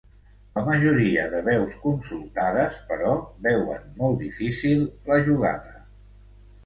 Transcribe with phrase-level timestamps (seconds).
[0.53, 3.13] la majoria de veus consultades, però,
[3.49, 5.77] veuen molt difícil la jugada